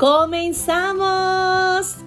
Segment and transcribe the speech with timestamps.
[0.00, 1.98] ¡Comenzamos!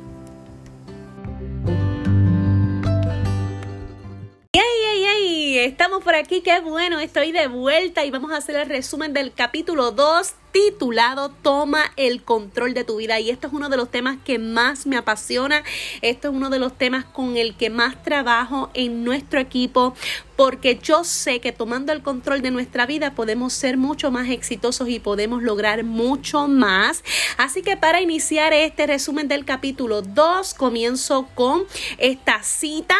[5.63, 9.31] Estamos por aquí, qué bueno, estoy de vuelta y vamos a hacer el resumen del
[9.31, 13.89] capítulo 2 titulado Toma el control de tu vida y esto es uno de los
[13.89, 15.63] temas que más me apasiona,
[16.01, 19.95] esto es uno de los temas con el que más trabajo en nuestro equipo
[20.35, 24.89] porque yo sé que tomando el control de nuestra vida podemos ser mucho más exitosos
[24.89, 27.05] y podemos lograr mucho más.
[27.37, 31.63] Así que para iniciar este resumen del capítulo 2 comienzo con
[31.99, 32.97] esta cita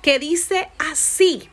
[0.00, 1.50] que dice así.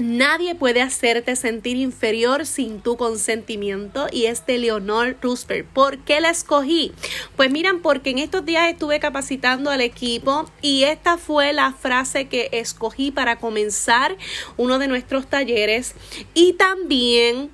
[0.00, 5.66] Nadie puede hacerte sentir inferior sin tu consentimiento y es de Leonor Roosevelt.
[5.66, 6.92] ¿Por qué la escogí?
[7.34, 12.28] Pues miran, porque en estos días estuve capacitando al equipo y esta fue la frase
[12.28, 14.16] que escogí para comenzar
[14.56, 15.96] uno de nuestros talleres
[16.32, 17.50] y también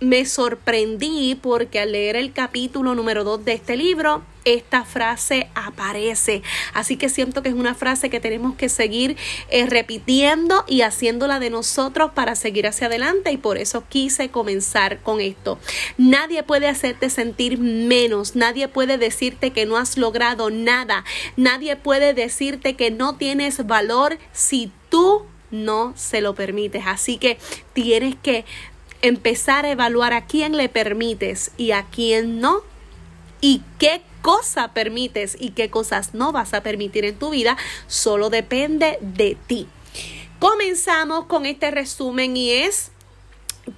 [0.00, 6.42] me sorprendí porque al leer el capítulo número 2 de este libro, esta frase aparece.
[6.72, 9.16] Así que siento que es una frase que tenemos que seguir
[9.50, 15.02] eh, repitiendo y haciéndola de nosotros para seguir hacia adelante y por eso quise comenzar
[15.02, 15.58] con esto.
[15.98, 21.04] Nadie puede hacerte sentir menos, nadie puede decirte que no has logrado nada,
[21.36, 26.84] nadie puede decirte que no tienes valor si tú no se lo permites.
[26.86, 27.38] Así que
[27.72, 28.44] tienes que
[29.02, 32.62] empezar a evaluar a quién le permites y a quién no
[33.40, 37.56] y qué cosa permites y qué cosas no vas a permitir en tu vida,
[37.86, 39.68] solo depende de ti.
[40.38, 42.90] Comenzamos con este resumen y es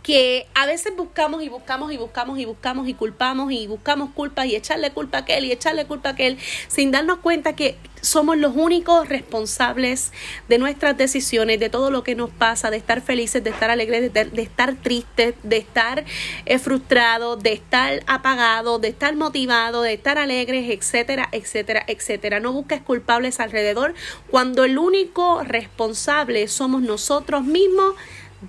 [0.02, 4.46] que a veces buscamos y buscamos y buscamos y buscamos y culpamos y buscamos culpas
[4.46, 8.38] y echarle culpa a aquel y echarle culpa a aquel sin darnos cuenta que somos
[8.38, 10.12] los únicos responsables
[10.48, 14.12] de nuestras decisiones, de todo lo que nos pasa, de estar felices, de estar alegres,
[14.12, 16.04] de, estar tristes, de estar
[16.46, 22.40] eh, frustrados, de estar apagados, de estar motivados, de estar alegres, etcétera, etcétera, etcétera.
[22.40, 23.94] No busques culpables alrededor
[24.30, 27.94] cuando el único responsable somos nosotros mismos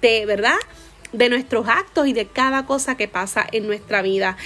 [0.01, 0.55] de verdad
[1.11, 4.37] de nuestros actos y de cada cosa que pasa en nuestra vida.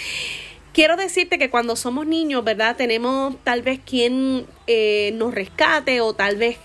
[0.74, 2.76] Quiero decirte que cuando somos niños, ¿verdad?
[2.76, 6.58] Tenemos tal vez quien eh, nos rescate o tal vez,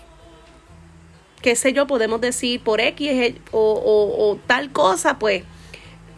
[1.41, 5.43] qué sé yo, podemos decir por X o, o tal cosa, pues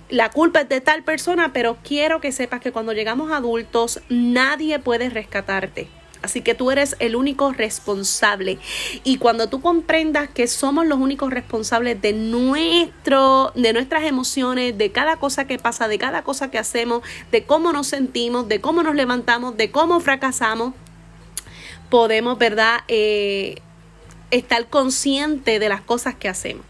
[0.09, 4.79] la culpa es de tal persona, pero quiero que sepas que cuando llegamos adultos nadie
[4.79, 5.87] puede rescatarte.
[6.23, 8.57] Así que tú eres el único responsable.
[9.03, 14.91] Y cuando tú comprendas que somos los únicos responsables de nuestro, de nuestras emociones, de
[14.91, 18.83] cada cosa que pasa, de cada cosa que hacemos, de cómo nos sentimos, de cómo
[18.83, 20.73] nos levantamos, de cómo fracasamos,
[21.89, 22.79] podemos, ¿verdad?
[22.87, 23.61] Eh,
[24.31, 26.65] estar consciente de las cosas que hacemos.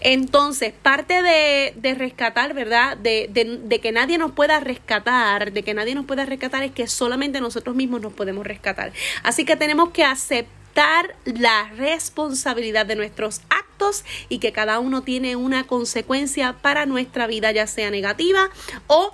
[0.00, 2.96] Entonces, parte de, rescatar, ¿verdad?
[2.96, 6.86] De, de, que nadie nos pueda rescatar, de que nadie nos pueda rescatar es que
[6.86, 8.92] solamente nosotros mismos nos podemos rescatar.
[9.22, 15.36] Así que tenemos que aceptar la responsabilidad de nuestros actos y que cada uno tiene
[15.36, 18.48] una consecuencia para nuestra vida, ya sea negativa
[18.86, 19.12] o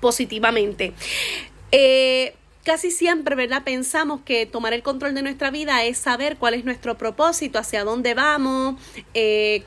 [0.00, 0.92] positivamente.
[1.70, 3.62] Eh, casi siempre, ¿verdad?
[3.62, 7.84] Pensamos que tomar el control de nuestra vida es saber cuál es nuestro propósito, hacia
[7.84, 8.80] dónde vamos,
[9.12, 9.62] eh,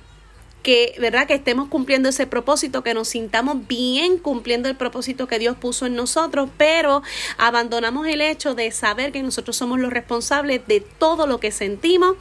[0.64, 1.28] que, ¿verdad?
[1.28, 5.86] Que estemos cumpliendo ese propósito, que nos sintamos bien cumpliendo el propósito que Dios puso
[5.86, 7.04] en nosotros, pero
[7.38, 12.16] abandonamos el hecho de saber que nosotros somos los responsables de todo lo que sentimos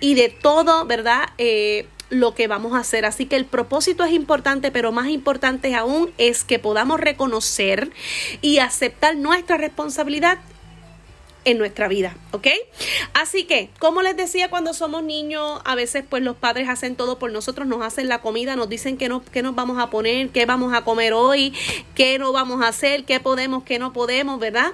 [0.00, 1.28] y de todo, ¿verdad?
[1.38, 3.04] Eh, lo que vamos a hacer.
[3.04, 7.90] Así que el propósito es importante, pero más importante aún es que podamos reconocer
[8.42, 10.38] y aceptar nuestra responsabilidad
[11.46, 12.48] en nuestra vida, ¿ok?
[13.14, 17.20] Así que, como les decía, cuando somos niños, a veces pues los padres hacen todo
[17.20, 20.30] por nosotros, nos hacen la comida, nos dicen qué, no, qué nos vamos a poner,
[20.30, 21.54] qué vamos a comer hoy,
[21.94, 24.72] qué no vamos a hacer, qué podemos, qué no podemos, ¿verdad?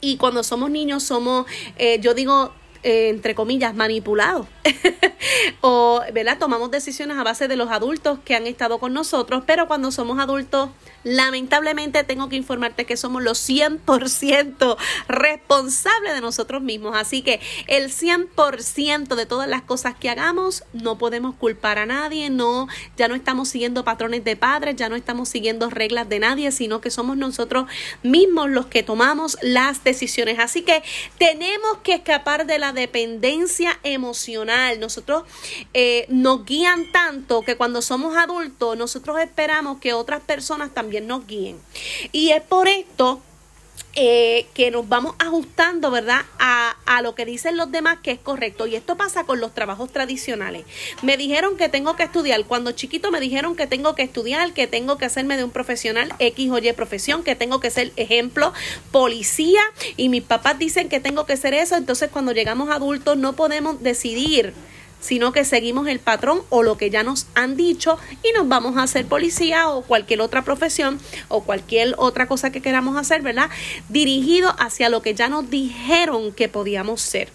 [0.00, 1.46] Y cuando somos niños somos,
[1.76, 4.46] eh, yo digo, eh, entre comillas, manipulados.
[5.60, 6.38] o, ¿verdad?
[6.38, 10.18] Tomamos decisiones a base de los adultos que han estado con nosotros, pero cuando somos
[10.18, 10.70] adultos
[11.02, 14.76] Lamentablemente tengo que informarte que somos los 100%
[15.08, 16.94] responsables de nosotros mismos.
[16.94, 22.28] Así que el 100% de todas las cosas que hagamos no podemos culpar a nadie.
[22.28, 22.68] No,
[22.98, 26.82] ya no estamos siguiendo patrones de padres, ya no estamos siguiendo reglas de nadie, sino
[26.82, 27.66] que somos nosotros
[28.02, 30.38] mismos los que tomamos las decisiones.
[30.38, 30.82] Así que
[31.16, 34.80] tenemos que escapar de la dependencia emocional.
[34.80, 35.24] Nosotros
[35.74, 41.26] eh, nos guían tanto que cuando somos adultos nosotros esperamos que otras personas también nos
[41.26, 41.58] guíen.
[42.12, 43.20] Y es por esto
[43.94, 46.22] eh, que nos vamos ajustando, ¿verdad?
[46.38, 48.66] A, a, lo que dicen los demás que es correcto.
[48.66, 50.64] Y esto pasa con los trabajos tradicionales.
[51.02, 52.44] Me dijeron que tengo que estudiar.
[52.44, 56.14] Cuando chiquito me dijeron que tengo que estudiar, que tengo que hacerme de un profesional
[56.18, 58.52] X o Y profesión, que tengo que ser ejemplo,
[58.92, 59.60] policía.
[59.96, 61.76] Y mis papás dicen que tengo que ser eso.
[61.76, 64.54] Entonces cuando llegamos adultos no podemos decidir
[65.00, 68.76] sino que seguimos el patrón o lo que ya nos han dicho y nos vamos
[68.76, 73.50] a hacer policía o cualquier otra profesión o cualquier otra cosa que queramos hacer, ¿verdad?
[73.88, 77.30] Dirigido hacia lo que ya nos dijeron que podíamos ser.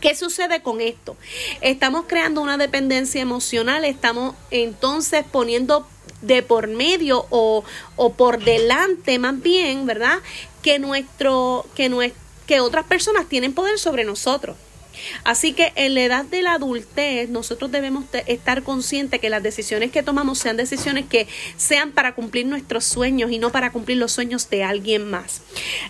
[0.00, 1.16] ¿Qué sucede con esto?
[1.60, 5.86] Estamos creando una dependencia emocional, estamos entonces poniendo
[6.22, 7.64] de por medio o,
[7.96, 10.18] o por delante más bien, ¿verdad?
[10.62, 12.12] Que nuestro, que,
[12.46, 14.56] que otras personas tienen poder sobre nosotros.
[15.24, 19.90] Así que en la edad de la adultez nosotros debemos estar conscientes que las decisiones
[19.90, 21.26] que tomamos sean decisiones que
[21.56, 25.42] sean para cumplir nuestros sueños y no para cumplir los sueños de alguien más.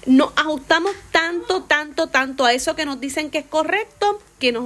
[0.06, 4.64] Nos ajustamos tanto, tanto, tanto a eso que nos dicen que es correcto que nos,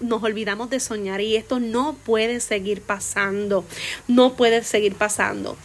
[0.00, 3.64] nos olvidamos de soñar y esto no puede seguir pasando,
[4.08, 5.56] no puede seguir pasando.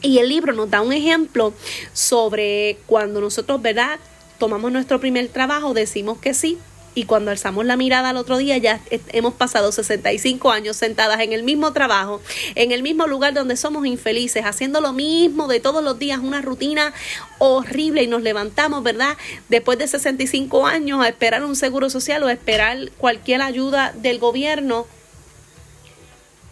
[0.00, 1.52] Y el libro nos da un ejemplo
[1.92, 3.98] sobre cuando nosotros, ¿verdad?
[4.38, 6.56] Tomamos nuestro primer trabajo, decimos que sí,
[6.98, 8.80] y cuando alzamos la mirada al otro día ya
[9.12, 12.20] hemos pasado 65 años sentadas en el mismo trabajo,
[12.56, 16.42] en el mismo lugar donde somos infelices, haciendo lo mismo de todos los días, una
[16.42, 16.92] rutina
[17.38, 19.16] horrible y nos levantamos, ¿verdad?
[19.48, 24.18] Después de 65 años a esperar un seguro social o a esperar cualquier ayuda del
[24.18, 24.88] gobierno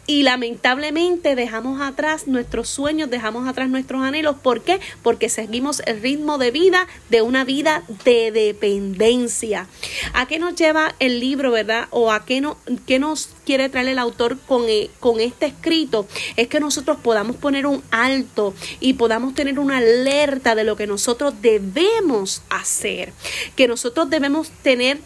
[0.06, 4.36] y lamentablemente dejamos atrás nuestros sueños, dejamos atrás nuestros anhelos.
[4.42, 4.80] ¿Por qué?
[5.02, 9.66] Porque seguimos el ritmo de vida de una vida de dependencia.
[10.12, 11.88] ¿A qué nos lleva el libro, verdad?
[11.90, 12.56] ¿O a qué, no,
[12.86, 16.06] qué nos quiere traer el autor con, eh, con este escrito?
[16.36, 20.86] Es que nosotros podamos poner un alto y podamos tener una alerta de lo que
[20.86, 23.12] nosotros debemos hacer.
[23.56, 24.98] Que nosotros debemos tener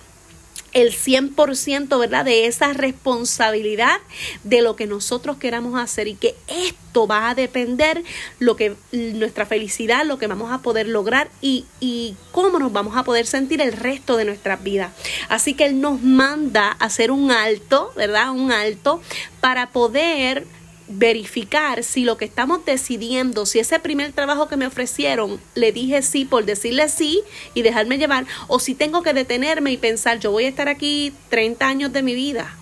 [0.73, 2.25] el 100%, ¿verdad?
[2.25, 3.99] De esa responsabilidad
[4.45, 8.03] de lo que nosotros queramos hacer y que esto va a depender
[8.39, 12.97] lo que nuestra felicidad, lo que vamos a poder lograr y, y cómo nos vamos
[12.97, 14.93] a poder sentir el resto de nuestra vida.
[15.29, 18.31] Así que Él nos manda a hacer un alto, ¿verdad?
[18.31, 19.01] Un alto
[19.41, 20.47] para poder
[20.91, 26.03] verificar si lo que estamos decidiendo, si ese primer trabajo que me ofrecieron, le dije
[26.03, 27.23] sí por decirle sí
[27.55, 31.13] y dejarme llevar, o si tengo que detenerme y pensar, yo voy a estar aquí
[31.29, 32.57] 30 años de mi vida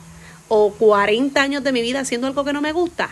[0.48, 3.08] o 40 años de mi vida haciendo algo que no me gusta,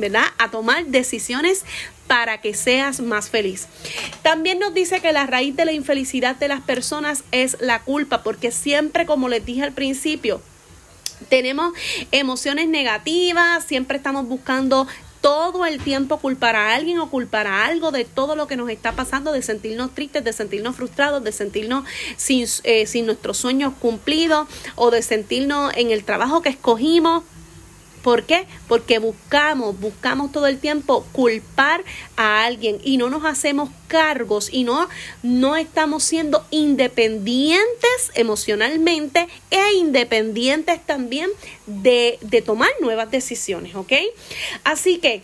[0.00, 0.24] ¿verdad?
[0.36, 1.64] A tomar decisiones
[2.08, 3.68] para que seas más feliz.
[4.22, 8.22] También nos dice que la raíz de la infelicidad de las personas es la culpa,
[8.24, 10.40] porque siempre, como les dije al principio,
[11.28, 11.72] tenemos
[12.12, 14.86] emociones negativas, siempre estamos buscando
[15.20, 18.70] todo el tiempo culpar a alguien o culpar a algo de todo lo que nos
[18.70, 21.84] está pasando, de sentirnos tristes, de sentirnos frustrados, de sentirnos
[22.16, 24.46] sin, eh, sin nuestros sueños cumplidos
[24.76, 27.24] o de sentirnos en el trabajo que escogimos
[28.06, 28.46] ¿Por qué?
[28.68, 31.82] Porque buscamos, buscamos todo el tiempo culpar
[32.16, 34.88] a alguien y no nos hacemos cargos y no,
[35.24, 41.30] no estamos siendo independientes emocionalmente e independientes también
[41.66, 43.94] de, de tomar nuevas decisiones, ¿ok?
[44.62, 45.22] Así que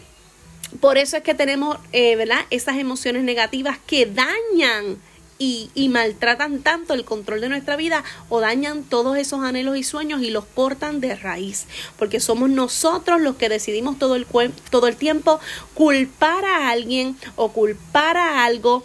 [0.80, 2.40] por eso es que tenemos, eh, ¿verdad?
[2.50, 4.98] Esas emociones negativas que dañan
[5.42, 10.22] y, maltratan tanto el control de nuestra vida o dañan todos esos anhelos y sueños
[10.22, 11.66] y los cortan de raíz.
[11.98, 14.26] Porque somos nosotros los que decidimos todo el,
[14.70, 15.40] todo el tiempo
[15.74, 18.84] culpar a alguien o culpar a algo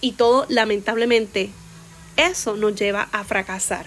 [0.00, 1.50] y todo lamentablemente
[2.28, 3.86] eso nos lleva a fracasar.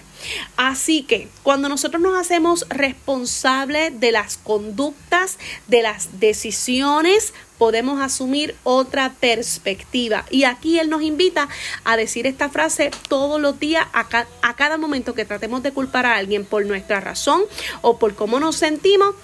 [0.56, 5.38] Así que cuando nosotros nos hacemos responsables de las conductas,
[5.68, 10.24] de las decisiones, podemos asumir otra perspectiva.
[10.30, 11.48] Y aquí Él nos invita
[11.84, 14.06] a decir esta frase todos los días, a,
[14.42, 17.42] a cada momento que tratemos de culpar a alguien por nuestra razón
[17.82, 19.14] o por cómo nos sentimos,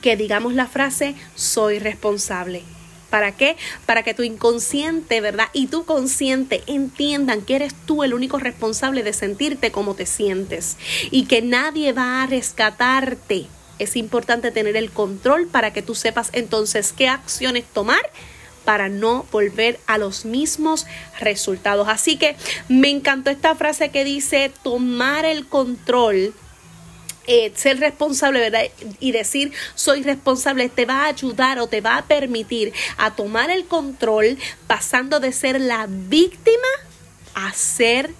[0.00, 2.62] que digamos la frase, soy responsable
[3.12, 3.58] ¿Para qué?
[3.84, 5.48] Para que tu inconsciente, ¿verdad?
[5.52, 10.78] Y tu consciente entiendan que eres tú el único responsable de sentirte como te sientes
[11.10, 13.48] y que nadie va a rescatarte.
[13.78, 18.00] Es importante tener el control para que tú sepas entonces qué acciones tomar
[18.64, 20.86] para no volver a los mismos
[21.20, 21.88] resultados.
[21.88, 22.36] Así que
[22.70, 26.32] me encantó esta frase que dice tomar el control
[27.26, 28.64] eh, ser responsable, ¿verdad?
[28.98, 33.50] Y decir soy responsable te va a ayudar o te va a permitir a tomar
[33.50, 36.68] el control pasando de ser la víctima
[37.34, 38.10] a ser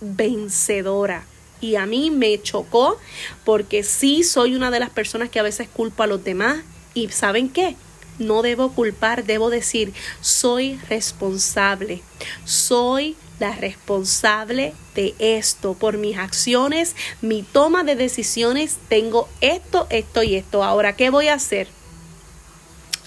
[0.00, 1.24] vencedora.
[1.60, 2.98] Y a mí me chocó
[3.44, 6.58] porque sí soy una de las personas que a veces culpa a los demás.
[6.94, 7.76] Y ¿saben qué?
[8.18, 12.02] No debo culpar, debo decir, soy responsable,
[12.44, 15.74] soy la responsable de esto.
[15.74, 20.62] Por mis acciones, mi toma de decisiones, tengo esto, esto y esto.
[20.62, 21.68] Ahora, ¿qué voy a hacer?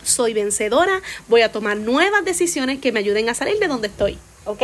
[0.04, 4.18] Soy vencedora, voy a tomar nuevas decisiones que me ayuden a salir de donde estoy.
[4.46, 4.64] ¿Ok?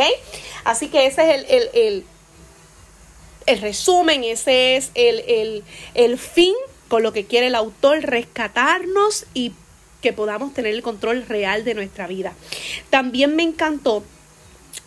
[0.64, 2.04] Así que ese es el, el,
[3.46, 6.54] el, resumen, ese es el, el, el fin
[6.88, 9.52] con lo que quiere el autor, rescatarnos y
[10.00, 12.32] que podamos tener el control real de nuestra vida.
[12.90, 14.02] También me encantó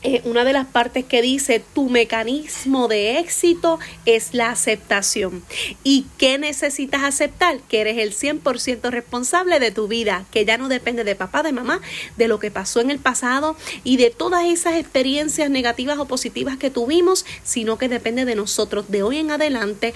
[0.02, 5.44] eh, una de las partes que dice tu mecanismo de éxito es la aceptación.
[5.84, 7.60] ¿Y qué necesitas aceptar?
[7.68, 11.52] Que eres el 100% responsable de tu vida, que ya no depende de papá, de
[11.52, 11.82] mamá,
[12.16, 16.58] de lo que pasó en el pasado y de todas esas experiencias negativas o positivas
[16.58, 19.94] que tuvimos, sino que depende de nosotros de hoy en adelante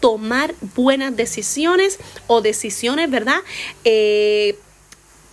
[0.00, 3.38] tomar buenas decisiones o decisiones, ¿verdad?
[3.84, 4.58] Eh,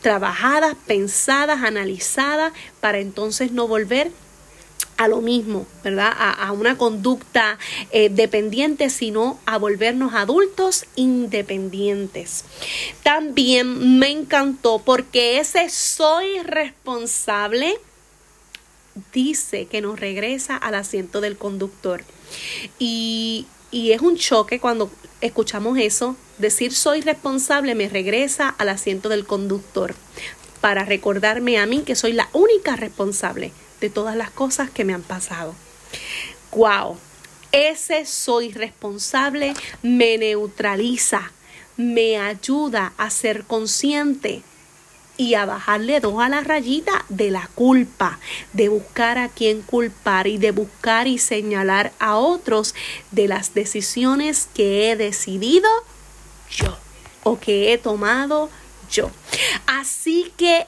[0.02, 4.12] trabajadas, pensadas, analizadas, para entonces no volver
[4.98, 6.14] a lo mismo, ¿verdad?
[6.16, 7.58] A, una conducta
[7.92, 12.46] eh, dependiente, sino a volvernos adultos independientes.
[13.02, 17.80] También me encantó porque ese soy responsable
[19.12, 22.04] dice que nos regresa al asiento del conductor.
[22.78, 24.92] Y, y es un choque cuando
[25.22, 29.94] escuchamos eso Decir soy responsable me regresa al asiento del conductor
[30.60, 34.96] para recordarme a mí que soy la única responsable de todas las cosas que me
[34.96, 35.54] han pasado.
[36.52, 36.98] ¡Wow!
[37.52, 41.32] Ese soy responsable me neutraliza,
[41.78, 44.42] me ayuda a ser consciente
[45.18, 48.18] y a bajarle dos a la rayita de la culpa,
[48.54, 52.74] de buscar a quién culpar y de buscar y señalar a otros
[53.12, 55.70] de las decisiones que he decidido
[56.52, 56.78] yo
[57.24, 58.50] o que he tomado
[58.90, 59.10] yo.
[59.66, 60.68] Así que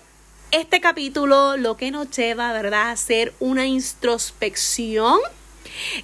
[0.52, 5.20] este capítulo lo que nos lleva, ¿verdad?, a hacer una introspección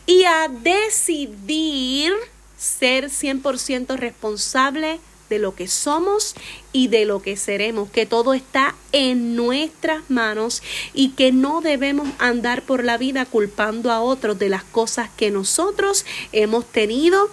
[0.05, 2.13] y a decidir
[2.57, 6.35] ser 100% responsable de lo que somos
[6.73, 12.09] y de lo que seremos, que todo está en nuestras manos y que no debemos
[12.17, 17.29] andar por la vida culpando a otros de las cosas que nosotros hemos tenido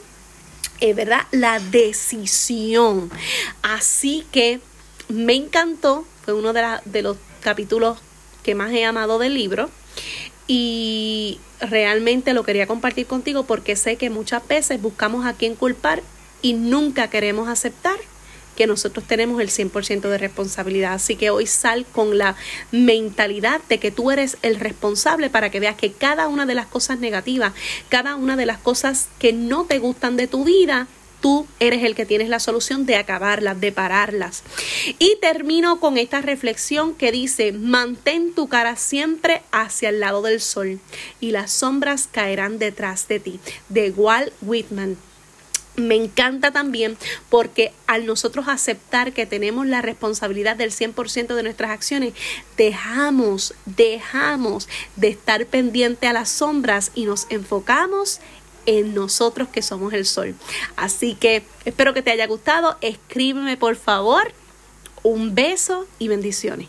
[0.81, 1.27] es ¿verdad?
[1.31, 3.11] La decisión.
[3.63, 4.61] Así que
[5.09, 7.99] me encantó, fue uno de, de los capítulos
[8.43, 9.71] que más he amado del libro
[10.47, 16.03] y realmente lo quería compartir contigo porque sé que muchas veces buscamos a quién culpar
[16.43, 17.97] y nunca queremos aceptar
[18.57, 20.95] que nosotros tenemos el 100% de responsabilidad.
[20.95, 22.35] Así que hoy sal con la
[22.73, 26.67] mentalidad de que tú eres el responsable para que veas que cada una de las
[26.67, 27.53] cosas negativas,
[27.89, 30.89] cada una de las cosas que no te gustan de tu vida,
[31.21, 34.43] tú eres el que tienes la solución de acabarlas, de pararlas.
[34.99, 40.41] Y termino con esta reflexión que dice, mantén tu cara siempre hacia el lado del
[40.41, 40.81] sol
[41.21, 43.41] y las sombras caerán detrás de ti.
[43.69, 44.97] De Walt Whitman.
[45.77, 46.97] Me encanta también
[47.29, 52.15] porque al nosotros aceptar que tenemos la responsabilidad del 100% de nuestras acciones,
[52.57, 58.21] dejamos, dejamos de estar pendiente a las sombras y nos enfocamos
[58.65, 60.35] en nosotros que somos el sol.
[60.77, 62.77] Así que espero que te haya gustado.
[62.81, 64.33] Escríbeme por favor.
[65.03, 66.69] Un beso y bendiciones.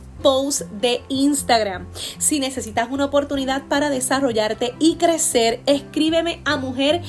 [0.21, 1.87] post de Instagram.
[2.17, 7.01] Si necesitas una oportunidad para desarrollarte y crecer, escríbeme a mujer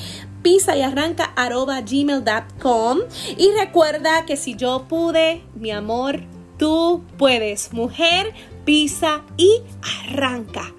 [0.43, 2.99] pisa y arranca arroba gmail.com.
[3.37, 6.21] Y recuerda que si yo pude, mi amor,
[6.57, 7.73] tú puedes.
[7.73, 8.33] Mujer,
[8.65, 9.61] pisa y
[10.05, 10.73] arranca.